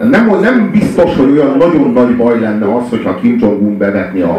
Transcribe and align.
Nem, 0.00 0.30
nem 0.40 0.70
biztos, 0.70 1.16
hogy 1.16 1.30
olyan 1.30 1.56
nagyon 1.56 1.90
nagy 1.90 2.16
baj 2.16 2.40
lenne 2.40 2.74
az, 2.74 2.88
hogyha 2.90 3.14
Kim 3.14 3.38
Jong-un 3.40 3.78
bevetni 3.78 4.20
a 4.20 4.38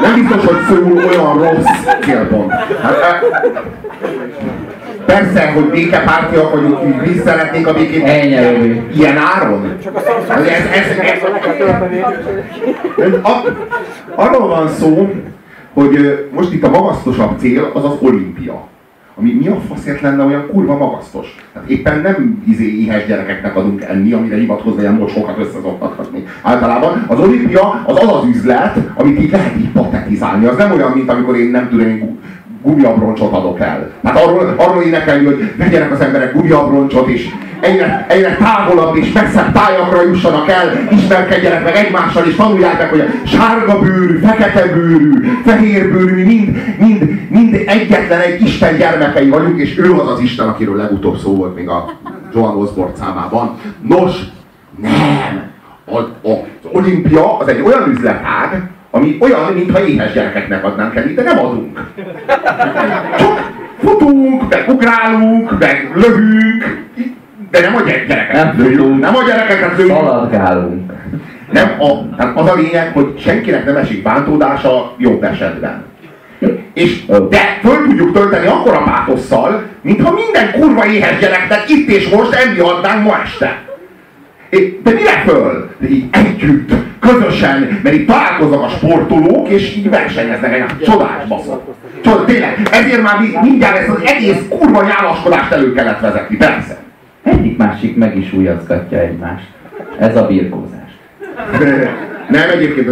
Nem 0.00 0.14
biztos, 0.14 0.44
hogy 0.44 0.56
Szöul 0.68 0.96
olyan 0.96 1.38
rossz 1.38 1.64
célpont. 2.00 2.50
Hát, 2.52 3.00
hát, 3.00 3.24
Persze, 5.06 5.50
hogy 5.52 5.64
békepártiak 5.64 6.52
vagyunk, 6.52 7.00
mi 7.06 7.20
szeretnénk 7.24 7.66
a 7.66 7.72
békét. 7.72 8.04
Ennyi, 8.04 8.82
Ilyen 8.94 9.16
áron? 9.16 9.76
Ez, 9.84 10.46
ez, 10.46 10.64
ez, 10.72 10.96
ez, 12.96 13.12
a, 13.22 13.42
arról 14.14 14.48
van 14.48 14.68
szó, 14.68 15.10
hogy 15.74 16.26
most 16.34 16.52
itt 16.52 16.64
a 16.64 16.70
magasztosabb 16.70 17.38
cél 17.38 17.70
az 17.74 17.84
az 17.84 17.96
olimpia. 18.00 18.68
Ami 19.16 19.32
mi 19.32 19.48
a 19.48 19.60
faszért 19.68 20.00
lenne 20.00 20.24
olyan 20.24 20.46
kurva 20.46 20.76
magasztos? 20.76 21.36
Tehát 21.52 21.68
éppen 21.68 22.00
nem 22.00 22.42
izé 22.48 22.64
éhes 22.64 23.06
gyerekeknek 23.06 23.56
adunk 23.56 23.82
enni, 23.82 24.12
amire 24.12 24.36
hivatkozva 24.36 24.80
ilyen 24.80 24.94
mocsokat 24.94 25.38
összezoktathatni. 25.38 26.24
Általában 26.42 27.04
az 27.08 27.20
olimpia 27.20 27.82
az 27.86 27.96
az 28.02 28.08
az 28.08 28.24
üzlet, 28.28 28.78
amit 28.94 29.20
így 29.20 29.30
lehet 29.30 29.56
így 29.56 29.70
patetizálni. 29.70 30.46
Az 30.46 30.56
nem 30.56 30.72
olyan, 30.72 30.90
mint 30.90 31.10
amikor 31.10 31.36
én 31.36 31.50
nem 31.50 31.68
tudom, 31.68 31.86
én 31.86 32.18
gumiabroncsot 32.64 33.32
adok 33.32 33.60
el. 33.60 33.90
Hát 34.04 34.24
arról, 34.24 34.54
arról 34.56 34.82
énekelni, 34.82 35.24
hogy 35.24 35.52
vegyenek 35.56 35.92
az 35.92 36.00
emberek 36.00 36.32
gumiabroncsot, 36.32 37.08
és 37.08 37.28
egyre, 37.60 38.06
egyre 38.08 38.36
távolabb 38.36 38.96
és 38.96 39.12
messzebb 39.12 39.52
tájakra 39.52 40.02
jussanak 40.02 40.48
el, 40.48 40.88
ismerkedjenek 40.90 41.64
meg 41.64 41.76
egymással, 41.76 42.24
és 42.24 42.34
tanulják 42.34 42.78
meg, 42.78 42.88
hogy 42.88 43.00
a 43.00 43.26
sárga 43.26 43.78
bőrű, 43.78 44.18
fekete 44.18 44.66
bőrű, 44.72 45.12
fehér 45.44 45.92
bőrű, 45.92 46.24
mind, 46.24 46.76
mind, 46.78 47.20
mind 47.30 47.54
egyetlen 47.66 48.20
egy 48.20 48.42
Isten 48.42 48.76
gyermekei 48.76 49.28
vagyunk, 49.28 49.60
és 49.60 49.78
ő 49.78 49.92
az 49.92 50.10
az 50.10 50.20
Isten, 50.20 50.48
akiről 50.48 50.76
legutóbb 50.76 51.16
szó 51.18 51.34
volt 51.36 51.54
még 51.54 51.68
a 51.68 51.90
Joan 52.34 52.56
Osborne 52.56 52.94
számában. 52.96 53.56
Nos, 53.88 54.12
nem! 54.80 55.52
A, 55.84 55.98
az 56.28 56.44
olimpia 56.72 57.38
az 57.38 57.48
egy 57.48 57.60
olyan 57.60 57.90
üzletág, 57.90 58.70
ami 58.96 59.16
olyan, 59.20 59.52
mintha 59.52 59.86
éhes 59.86 60.12
gyerekeknek 60.12 60.64
adnánk 60.64 60.94
el, 60.94 61.04
de 61.14 61.22
nem 61.22 61.38
adunk. 61.38 61.90
Csak 63.18 63.52
futunk, 63.78 64.48
meg 64.48 64.68
ugrálunk, 64.68 65.58
meg 65.58 65.90
lövünk, 65.94 66.86
de 67.50 67.60
nem 67.60 67.76
a 67.76 67.80
gyerekeket 67.80 68.32
nem 68.32 68.54
lőjünk. 68.58 69.00
Nem 69.00 69.16
a 69.16 69.22
gyerekeket 69.26 69.76
lőjünk. 69.76 69.96
Szaladgálunk. 69.96 70.92
Nem 71.52 71.74
a, 71.78 72.16
tehát 72.16 72.38
az 72.38 72.50
a 72.50 72.54
lényeg, 72.54 72.92
hogy 72.92 73.20
senkinek 73.20 73.64
nem 73.64 73.76
esik 73.76 74.02
bántódása 74.02 74.94
jobb 74.98 75.22
esetben. 75.22 75.84
És, 76.74 77.06
de 77.06 77.58
föl 77.62 77.86
tudjuk 77.86 78.12
tölteni 78.12 78.46
akkora 78.46 78.82
pátosszal, 78.82 79.62
mintha 79.80 80.12
minden 80.12 80.60
kurva 80.60 80.86
éhes 80.86 81.18
gyereknek 81.18 81.68
itt 81.68 81.88
és 81.88 82.08
most 82.08 82.32
enni 82.32 82.58
adnánk 82.58 83.04
ma 83.04 83.16
este. 83.24 83.62
De 84.82 84.92
mire 84.92 85.22
föl? 85.26 85.70
De 85.78 85.88
így 85.88 86.04
együtt, 86.10 86.83
közösen, 87.08 87.80
mert 87.82 87.94
itt 87.94 88.06
találkoznak 88.06 88.62
a 88.62 88.68
sportolók, 88.68 89.48
és 89.48 89.76
így 89.76 89.90
versenyeznek 89.90 90.54
egy 90.54 90.78
csodás 90.78 91.26
baszok. 91.28 91.74
Csodás, 92.00 92.24
tényleg, 92.26 92.68
ezért 92.70 93.02
már 93.02 93.16
mindjárt 93.42 93.76
ezt 93.76 93.88
az 93.88 94.02
egész 94.04 94.42
kurva 94.48 94.82
nyálaskodást 94.82 95.52
elő 95.52 95.72
kellett 95.72 96.00
vezetni, 96.00 96.36
persze. 96.36 96.76
Egyik 97.22 97.56
másik 97.56 97.96
meg 97.96 98.16
is 98.16 98.32
újazgatja 98.32 98.98
egymást. 98.98 99.46
Ez 99.98 100.16
a 100.16 100.26
birkózás. 100.26 100.90
Nem, 102.28 102.50
egyébként 102.50 102.86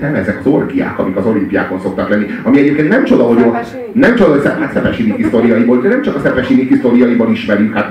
nem 0.00 0.14
ezek 0.14 0.38
az 0.38 0.46
orgiák, 0.46 0.98
amik 0.98 1.16
az 1.16 1.26
olimpiákon 1.26 1.80
szoktak 1.80 2.08
lenni, 2.08 2.26
ami 2.42 2.58
egyébként 2.58 2.88
nem 2.88 3.04
csoda, 3.04 3.22
hogy 3.22 3.44
nem 3.92 4.14
csoda, 4.14 4.30
hogy 4.30 4.44
hát 4.44 4.72
Szepesinik 4.72 5.16
historiaiból, 5.16 5.80
de 5.80 5.88
nem 5.88 6.02
csak 6.02 6.16
a 6.16 6.20
Szepesinik 6.20 6.68
historiaiból 6.68 7.30
ismerjük, 7.30 7.74
hát 7.74 7.90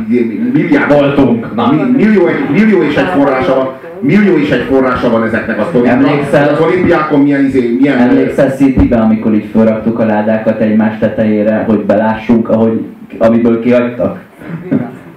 milliárd 0.53 0.91
voltunk. 0.91 1.55
Na. 1.55 1.71
Millió, 1.95 2.29
millió 2.51 2.81
és 2.81 2.95
egy 2.95 3.07
forrása 3.15 3.55
van, 3.55 3.77
millió 4.01 4.37
és 4.37 4.49
egy 4.49 4.65
forrása 4.69 5.09
van 5.09 5.23
ezeknek 5.23 5.59
a 5.59 5.65
sztorinak. 5.69 6.09
Az 6.31 6.59
olimpiákon 6.59 7.19
milyen 7.19 7.45
izé, 7.45 7.75
milyen... 7.79 7.97
Emlékszel 7.97 8.51
Citybe, 8.51 8.97
amikor 8.97 9.33
így 9.33 9.49
felraktuk 9.53 9.99
a 9.99 10.05
ládákat 10.05 10.59
egymás 10.59 10.99
tetejére, 10.99 11.63
hogy 11.67 11.79
belássunk, 11.79 12.49
ahogy, 12.49 12.85
amiből 13.17 13.59
kihagytak? 13.59 14.19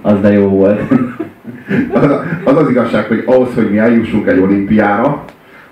Az 0.01 0.19
de 0.21 0.31
jó 0.31 0.47
volt. 0.47 0.81
Az, 1.93 2.09
az 2.43 2.57
az 2.57 2.69
igazság, 2.69 3.05
hogy 3.05 3.23
ahhoz, 3.25 3.53
hogy 3.55 3.69
mi 3.71 3.77
eljussunk 3.77 4.27
egy 4.27 4.39
olimpiára, 4.39 5.23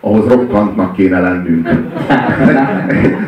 ahhoz 0.01 0.27
rokkantnak 0.27 0.95
kéne 0.95 1.19
lennünk. 1.19 1.69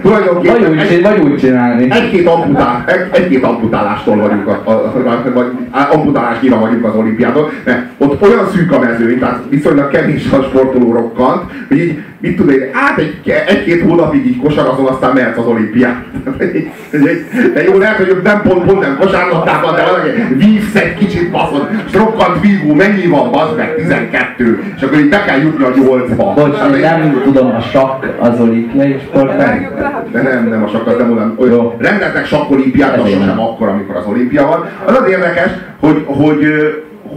vagy, 0.03 0.29
úgy, 0.39 1.01
vagy 1.01 1.19
úgy 1.19 1.37
csinálni. 1.37 1.91
Egy-két, 1.91 2.27
amputál, 2.27 2.85
egy, 3.11 3.39
amputálástól 3.43 4.15
vagyunk, 4.15 4.47
a, 4.47 4.61
a, 4.63 4.71
a, 4.71 5.31
vagy 5.33 5.51
amputálásnyira 5.91 6.59
vagyunk 6.59 6.85
az 6.85 6.95
olimpiádon, 6.95 7.49
mert 7.63 7.85
ott 7.97 8.21
olyan 8.21 8.47
szűk 8.53 8.71
a 8.71 8.79
mezőny, 8.79 9.19
tehát 9.19 9.43
viszonylag 9.49 9.89
kevés 9.89 10.31
a 10.31 10.41
sportoló 10.41 10.93
rokkant, 10.93 11.51
hogy 11.67 11.77
így, 11.77 12.03
mit 12.23 12.35
tudom 12.35 12.53
én, 12.53 12.69
át 12.71 12.97
egy, 12.97 13.29
egy-két 13.47 13.81
hónapig 13.81 14.25
így 14.25 14.37
kosarazol, 14.37 14.87
aztán 14.87 15.13
mehetsz 15.13 15.37
az 15.37 15.45
olimpián. 15.45 16.05
De 17.53 17.63
jó, 17.63 17.77
lehet, 17.77 17.95
hogy 17.95 18.21
nem 18.23 18.41
pont, 18.41 18.65
pont 18.65 18.79
nem 18.79 18.97
kosárlabdában, 18.99 19.75
de 19.75 19.83
valami 19.83 20.09
vívsz 20.35 20.75
egy 20.75 20.93
kicsit, 20.93 21.31
baszod, 21.31 21.69
és 21.87 21.93
rokkant 21.93 22.39
vívó, 22.41 22.73
mennyi 22.73 23.07
van, 23.07 23.31
bazd 23.31 23.57
meg, 23.57 23.75
12, 23.75 24.63
és 24.75 24.81
akkor 24.81 24.99
így 24.99 25.09
be 25.09 25.23
kell 25.23 25.37
jutni 25.37 25.63
a 25.63 25.71
8-ba. 25.71 26.31
Bocs, 26.35 26.79
nem 26.81 27.21
tudom, 27.23 27.55
a 27.55 27.61
sakk 27.61 28.05
az 28.19 28.39
olimpiai 28.39 28.99
sport. 29.07 29.37
De 30.11 30.21
nem, 30.21 30.47
nem, 30.49 30.63
a 30.63 30.67
sakk 30.67 30.87
az 30.87 30.97
nem 30.97 31.11
olyan, 31.11 31.35
olyan 31.39 31.73
rengeteg 31.77 32.25
sakk 32.25 32.51
olimpiát, 32.51 32.97
az 33.01 33.09
sem 33.09 33.39
akkor, 33.39 33.67
amikor 33.67 33.95
az 33.95 34.05
olimpia 34.05 34.47
van. 34.47 34.69
Az 34.85 34.97
az 34.97 35.09
érdekes, 35.09 35.51
hogy, 35.79 36.03
hogy, 36.05 36.45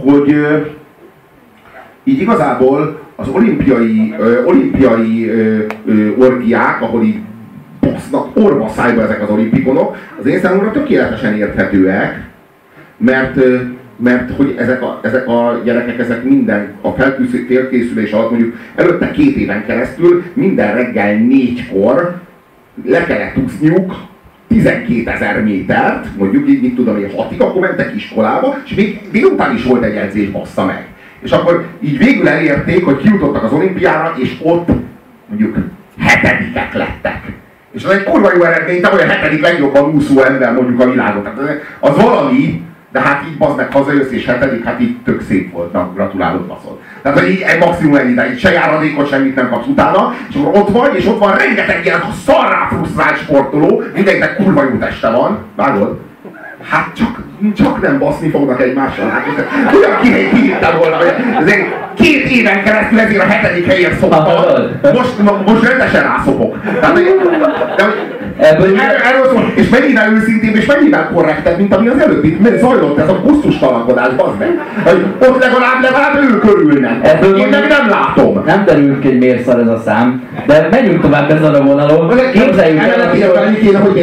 hogy, 0.03 0.35
hogy 0.35 0.35
így 2.03 2.21
igazából 2.21 3.05
az 3.19 3.27
olimpiai, 3.27 4.15
ö, 4.19 4.43
olimpiai 4.43 5.29
ö, 5.29 5.63
ö, 5.85 6.15
orgiák, 6.17 6.81
ahol 6.81 7.03
így 7.03 7.17
basznak 7.79 8.27
orva 8.33 8.69
szájba 8.69 9.01
ezek 9.01 9.21
az 9.21 9.29
olimpikonok, 9.29 9.95
az 10.19 10.25
én 10.25 10.39
számomra 10.39 10.71
tökéletesen 10.71 11.35
érthetőek, 11.35 12.23
mert, 12.97 13.35
mert 13.97 14.35
hogy 14.35 14.55
ezek 14.57 14.81
a, 14.81 14.99
ezek 15.03 15.27
a 15.27 15.61
gyerekek, 15.63 15.99
ezek 15.99 16.23
minden 16.23 16.73
a 16.81 16.89
felkészülés 16.89 18.11
alatt 18.11 18.29
mondjuk 18.29 18.55
előtte 18.75 19.11
két 19.11 19.35
éven 19.35 19.65
keresztül 19.65 20.23
minden 20.33 20.75
reggel 20.75 21.15
négykor 21.15 22.15
le 22.85 23.03
kellett 23.05 23.37
úszniuk 23.37 23.93
12 24.47 25.09
ezer 25.09 25.43
métert, 25.43 26.07
mondjuk 26.17 26.49
így, 26.49 26.61
mit 26.61 26.75
tudom 26.75 26.97
én, 26.97 27.11
hatig, 27.15 27.41
akkor 27.41 27.61
mentek 27.61 27.95
iskolába, 27.95 28.57
és 28.65 28.75
még 28.75 29.01
délután 29.11 29.55
is 29.55 29.63
volt 29.63 29.83
egy 29.83 29.95
edzés, 29.95 30.29
bassza 30.29 30.65
meg. 30.65 30.87
És 31.21 31.31
akkor 31.31 31.65
így 31.79 31.97
végül 31.97 32.27
elérték, 32.27 32.85
hogy 32.85 32.97
kijutottak 32.97 33.43
az 33.43 33.51
olimpiára, 33.51 34.13
és 34.17 34.35
ott 34.41 34.69
mondjuk 35.27 35.57
hetedikek 35.99 36.73
lettek. 36.73 37.21
És 37.71 37.83
az 37.83 37.91
egy 37.91 38.03
kurva 38.03 38.31
jó 38.35 38.43
eredmény, 38.43 38.81
te 38.81 38.89
vagy 38.89 39.01
a 39.01 39.07
hetedik 39.07 39.41
legjobban 39.41 39.93
úszó 39.93 40.21
ember 40.21 40.53
mondjuk 40.53 40.81
a 40.81 40.89
világon. 40.91 41.23
Tehát 41.23 41.61
az 41.79 41.95
valami, 41.95 42.65
de 42.91 42.99
hát 42.99 43.23
így 43.29 43.37
bazd 43.37 43.55
meg 43.55 43.71
hazajössz 43.71 44.11
és 44.11 44.25
hetedik, 44.25 44.63
hát 44.63 44.81
így 44.81 44.97
tök 45.05 45.21
szép 45.21 45.51
volt, 45.51 45.73
na, 45.73 45.91
gratulálok 45.93 46.47
baszod. 46.47 46.79
Tehát, 47.01 47.19
hogy 47.19 47.29
így 47.29 47.41
egy 47.41 47.59
maximum 47.59 47.95
ennyi, 47.95 48.13
de 48.13 48.31
így 48.31 48.39
se 48.39 48.51
járadékot, 48.51 49.09
semmit 49.09 49.35
nem 49.35 49.49
kapsz 49.49 49.67
utána, 49.67 50.13
és 50.29 50.35
akkor 50.35 50.59
ott 50.59 50.69
vagy, 50.69 50.95
és 50.95 51.05
ott 51.05 51.19
van 51.19 51.35
rengeteg 51.35 51.81
ilyen 51.83 52.01
szarrá 52.25 52.67
frusztrált 52.71 53.17
sportoló, 53.17 53.83
mindenkinek 53.93 54.35
kurva 54.35 54.63
jó 54.63 54.77
teste 54.77 55.09
van, 55.09 55.37
vágod? 55.55 55.99
Hát 56.63 56.95
csak, 56.95 57.19
csak 57.55 57.81
nem 57.81 57.99
baszni 57.99 58.29
fognak 58.29 58.61
egymással. 58.61 59.09
Hát 59.09 59.25
olyan 59.73 59.99
kihívtam 60.01 60.77
volna, 60.77 60.95
hogy 60.95 61.13
azért 61.39 61.67
két 61.95 62.29
éven 62.29 62.63
keresztül 62.63 62.99
ezért 62.99 63.21
a 63.21 63.25
hetedik 63.25 63.65
helyen 63.65 63.97
szoktam. 63.99 64.23
Most, 64.93 65.13
most 65.45 65.63
rendesen 65.63 66.03
rászopok. 66.03 66.57
Tehát, 66.79 66.93
de, 67.75 67.83
Ebből 68.37 68.67
erről 68.79 69.27
szól, 69.31 69.51
és 69.55 69.69
mennyivel 69.69 70.11
őszintébb, 70.13 70.55
és 70.55 70.65
mennyivel 70.65 71.09
korrektebb, 71.13 71.57
mint 71.57 71.75
ami 71.75 71.87
az 71.87 71.99
előbb 71.99 72.23
itt 72.23 72.59
zajlott, 72.59 72.97
ez 72.97 73.09
a 73.09 73.21
talankodás, 73.59 74.13
bazd 74.15 74.37
meg. 74.39 74.59
Hogy 74.83 75.05
ott 75.19 75.43
legalább, 75.43 75.81
legalább 75.81 76.31
ő 76.31 76.37
körülnek. 76.37 77.07
Ebből 77.07 77.37
Én 77.37 77.47
meg 77.47 77.67
nem 77.67 77.89
látom. 77.89 78.43
Nem 78.45 78.65
derült 78.65 78.99
ki, 78.99 79.07
hogy 79.07 79.17
miért 79.17 79.43
szar 79.45 79.59
ez 79.59 79.67
a 79.67 79.81
szám, 79.85 80.23
de 80.45 80.67
menjünk 80.71 81.01
tovább 81.01 81.31
ezen 81.31 81.53
a 81.53 81.63
vonalon. 81.63 82.13
Képzeljük 82.33 82.79
el, 82.79 83.09
amikor, 83.09 83.93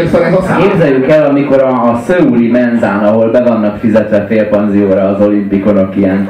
képzeljük 0.60 1.10
el, 1.10 1.26
amikor 1.26 1.62
a, 1.62 1.90
a 1.90 2.00
Szöuli 2.06 2.48
menzán, 2.48 3.04
ahol 3.04 3.30
be 3.30 3.42
vannak 3.42 3.78
fizetve 3.78 4.26
félpanzióra 4.28 5.02
az 5.02 5.26
olimpikonok 5.26 5.96
ilyen 5.96 6.28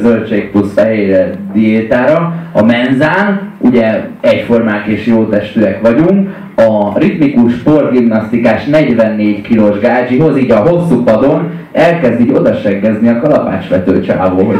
zöldség 0.00 0.50
plusz 0.50 0.72
fehérje 0.72 1.30
diétára. 1.52 2.34
A 2.52 2.64
menzán, 2.64 3.40
ugye 3.58 4.00
egyformák 4.20 4.86
és 4.86 5.06
jó 5.06 5.24
testűek 5.24 5.80
vagyunk, 5.80 6.28
a 6.54 6.98
ritmikus 6.98 7.52
sportgimnasztikás 7.52 8.64
44 8.64 9.40
kilós 9.40 9.78
gácsihoz, 9.78 10.38
így 10.38 10.50
a 10.50 10.56
hosszú 10.56 11.02
padon 11.02 11.50
elkezd 11.72 12.20
így 12.20 12.32
odaseggezni 12.32 13.08
a 13.08 13.20
kalapácsvető 13.20 14.00
csávó, 14.00 14.44
hogy, 14.44 14.58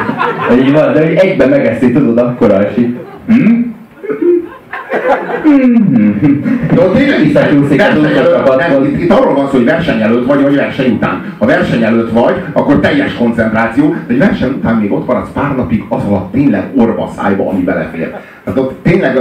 hogy 0.48 0.58
így 0.58 0.72
van, 0.72 0.92
de 0.92 1.00
hogy 1.06 1.14
egyben 1.14 1.48
megeszi, 1.48 1.92
tudod, 1.92 2.18
akkora, 2.18 2.62
és 2.62 2.78
így, 2.78 2.96
hm? 3.26 3.71
Jó, 6.76 6.82
tényleg 6.82 7.20
itt, 7.20 7.38
itt, 9.00 9.10
arról 9.10 9.34
van 9.34 9.48
szó, 9.50 9.56
hogy 9.56 9.64
verseny 9.64 10.00
előtt 10.00 10.26
vagy, 10.26 10.42
vagy 10.42 10.54
verseny 10.54 10.92
után. 10.92 11.34
Ha 11.38 11.46
verseny 11.46 11.82
előtt 11.82 12.12
vagy, 12.12 12.34
akkor 12.52 12.80
teljes 12.80 13.14
koncentráció, 13.14 13.94
de 14.06 14.12
egy 14.12 14.18
verseny 14.18 14.50
után 14.50 14.76
még 14.76 14.92
ott 14.92 15.06
maradsz 15.06 15.30
pár 15.32 15.56
napig 15.56 15.84
az 15.88 16.02
alatt 16.08 16.32
tényleg 16.32 16.62
orva 16.76 17.12
szájba, 17.16 17.48
ami 17.48 17.62
belefér. 17.62 18.14
Tehát 18.44 18.58
ott 18.58 18.82
tényleg, 18.82 19.18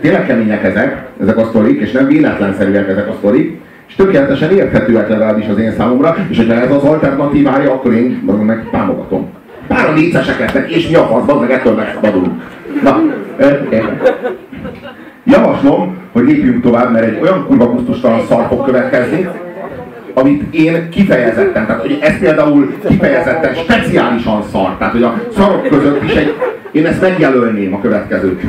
tényleg 0.00 0.26
kemények 0.26 0.64
ezek, 0.64 1.06
ezek 1.22 1.36
a 1.36 1.44
sztorik, 1.44 1.80
és 1.80 1.92
nem 1.92 2.06
véletlenszerűek 2.06 2.88
ezek 2.88 3.08
a 3.08 3.14
sztorik, 3.18 3.60
és 3.88 3.94
tökéletesen 3.94 4.50
érthetőek 4.50 5.08
legalábbis 5.08 5.48
az 5.48 5.58
én 5.58 5.72
számomra, 5.76 6.16
és 6.28 6.36
hogyha 6.36 6.54
ez 6.54 6.70
az 6.70 6.82
alternatívája, 6.82 7.72
akkor 7.72 7.92
én 7.92 8.22
meg 8.46 8.68
támogatom. 8.70 9.28
Pár 9.66 9.88
a 9.88 9.92
lesznek, 10.38 10.70
és 10.70 10.88
mi 10.88 10.94
a 10.94 11.06
faszban, 11.06 11.40
meg 11.40 11.50
ettől 11.50 11.74
megszabadulunk. 11.74 12.42
Na, 12.82 13.00
Javaslom, 15.30 15.96
hogy 16.12 16.24
lépjünk 16.24 16.62
tovább, 16.62 16.92
mert 16.92 17.04
egy 17.04 17.18
olyan 17.22 17.46
kurva 17.46 17.70
kusztustalan 17.70 18.26
szar 18.28 18.46
fog 18.48 18.64
következni, 18.64 19.28
amit 20.14 20.54
én 20.54 20.88
kifejezetten, 20.90 21.66
tehát 21.66 21.80
hogy 21.80 21.98
ez 22.02 22.18
például 22.18 22.78
kifejezetten 22.88 23.54
speciálisan 23.54 24.42
szar, 24.52 24.76
tehát 24.78 24.92
hogy 24.92 25.02
a 25.02 25.20
szarok 25.36 25.68
között 25.68 26.02
is 26.02 26.14
egy, 26.14 26.34
én 26.72 26.86
ezt 26.86 27.00
megjelölném 27.00 27.74
a 27.74 27.80
következőt. 27.80 28.42